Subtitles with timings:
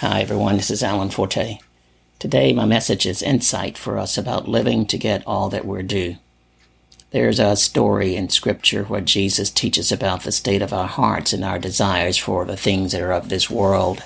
[0.00, 0.58] Hi, everyone.
[0.58, 1.58] This is Alan Forte.
[2.20, 6.18] Today, my message is insight for us about living to get all that we're due.
[7.10, 11.44] There's a story in Scripture where Jesus teaches about the state of our hearts and
[11.44, 14.04] our desires for the things that are of this world.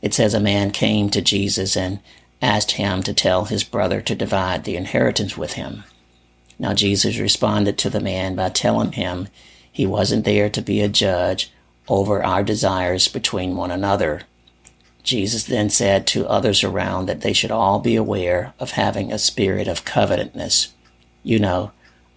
[0.00, 2.00] It says a man came to Jesus and
[2.42, 5.84] asked him to tell his brother to divide the inheritance with him.
[6.58, 9.28] Now, Jesus responded to the man by telling him
[9.70, 11.52] he wasn't there to be a judge
[11.86, 14.22] over our desires between one another
[15.02, 19.18] Jesus then said to others around that they should all be aware of having a
[19.18, 20.72] spirit of covetousness,
[21.22, 21.72] you know,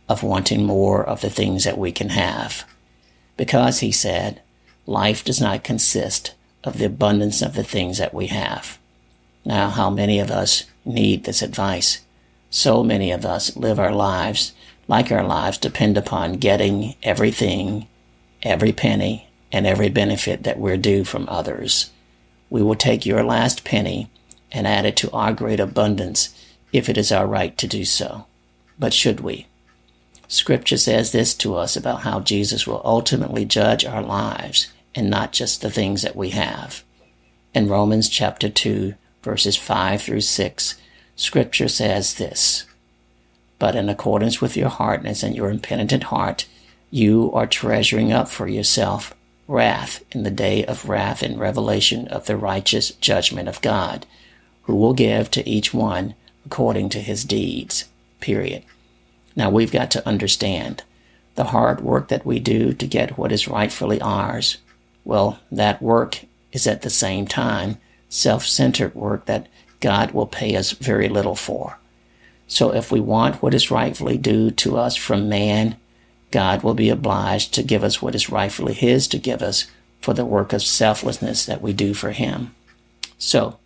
[0.08, 2.64] of wanting more of the things that we can have.
[3.38, 4.42] Because, he said,
[4.86, 8.78] life does not consist of the abundance of the things that we have.
[9.44, 12.02] Now, how many of us need this advice?
[12.52, 14.54] So many of us live our lives
[14.88, 17.88] like our lives depend upon getting everything,
[18.44, 21.90] every penny, and every benefit that we're due from others
[22.50, 24.10] we will take your last penny
[24.52, 26.34] and add it to our great abundance
[26.72, 28.26] if it is our right to do so.
[28.78, 29.48] But should we?
[30.28, 35.34] Scripture says this to us about how Jesus will ultimately judge our lives and not
[35.34, 36.84] just the things that we have.
[37.54, 40.76] In Romans chapter 2, verses 5 through 6,
[41.16, 42.66] Scripture says this
[43.60, 46.48] But in accordance with your hardness and your impenitent heart,
[46.90, 49.14] you are treasuring up for yourself
[49.48, 54.06] wrath in the day of wrath and revelation of the righteous judgment of God,
[54.64, 56.16] who will give to each one
[56.46, 57.86] according to his deeds.
[58.20, 58.64] Period.
[59.36, 60.84] Now we've got to understand
[61.36, 64.58] the hard work that we do to get what is rightfully ours.
[65.04, 67.78] Well, that work is at the same time
[68.10, 69.48] self centered work that
[69.82, 71.78] God will pay us very little for.
[72.48, 75.76] So if we want what is rightfully due to us from man,
[76.36, 79.68] God will be obliged to give us what is rightfully His to give us
[80.02, 82.54] for the work of selflessness that we do for Him.
[83.18, 83.58] So,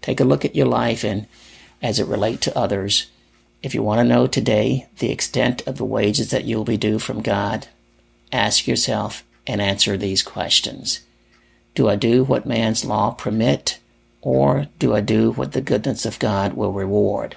[0.00, 1.26] take a look at your life and
[1.82, 3.10] as it relate to others.
[3.62, 6.98] If you want to know today the extent of the wages that you'll be due
[6.98, 7.68] from God,
[8.32, 11.00] ask yourself and answer these questions.
[11.74, 13.78] Do I do what man's law permit,
[14.22, 17.36] or do I do what the goodness of God will reward?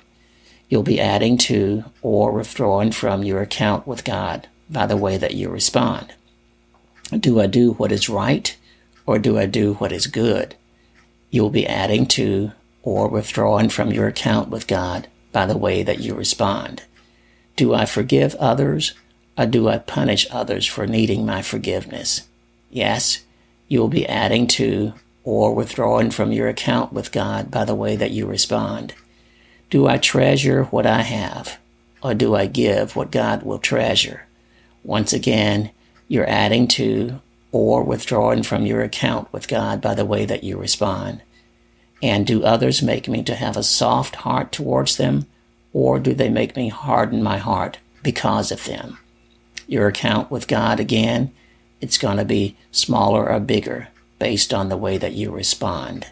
[0.69, 5.35] You'll be adding to or withdrawing from your account with God by the way that
[5.35, 6.13] you respond.
[7.11, 8.55] Do I do what is right
[9.05, 10.55] or do I do what is good?
[11.29, 12.51] You'll be adding to
[12.81, 16.83] or withdrawing from your account with God by the way that you respond.
[17.55, 18.93] Do I forgive others
[19.37, 22.27] or do I punish others for needing my forgiveness?
[22.69, 23.23] Yes,
[23.67, 24.93] you'll be adding to
[25.23, 28.93] or withdrawing from your account with God by the way that you respond.
[29.69, 31.57] Do I treasure what I have
[32.01, 34.27] or do I give what God will treasure?
[34.83, 35.71] Once again,
[36.07, 37.21] you're adding to
[37.51, 41.21] or withdrawing from your account with God by the way that you respond.
[42.01, 45.25] And do others make me to have a soft heart towards them,
[45.71, 48.97] or do they make me harden my heart because of them?
[49.67, 51.31] Your account with God, again,
[51.79, 53.87] it's going to be smaller or bigger
[54.19, 56.07] based on the way that you respond.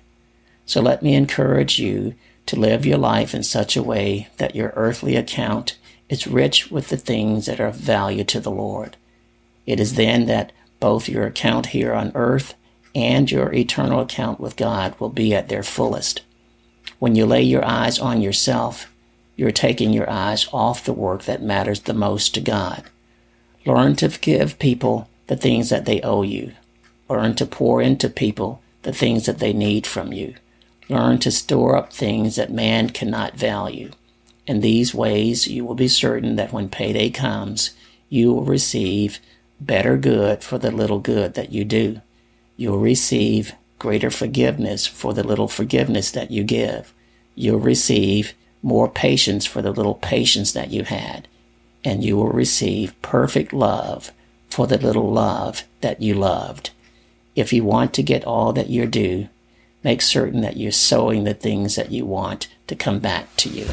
[0.66, 2.16] So let me encourage you
[2.46, 5.78] to live your life in such a way that your earthly account
[6.12, 8.98] is rich with the things that are of value to the Lord.
[9.66, 10.52] It is then that
[10.82, 12.54] both your account here on earth
[12.94, 16.22] and your eternal account with God will be at their fullest.
[17.00, 18.94] When you lay your eyes on yourself,
[19.38, 22.84] you're taking your eyes off the work that matters the most to God.
[23.66, 26.52] Learn to give people the things that they owe you.
[27.10, 30.36] Learn to pour into people the things that they need from you.
[30.90, 33.92] Learn to store up things that man cannot value.
[34.47, 37.72] In these ways, you will be certain that when payday comes,
[38.09, 39.19] you will receive
[39.59, 42.02] better good for the little good that you do.
[42.57, 46.94] You'll receive greater forgiveness for the little forgiveness that you give.
[47.35, 51.28] You'll receive more patience for the little patience that you had.
[51.84, 54.12] And you will receive perfect love
[54.50, 56.72] for the little love that you loved.
[57.35, 59.29] If you want to get all that you're due,
[59.84, 63.67] make certain that you're sowing the things that you want to come back to you.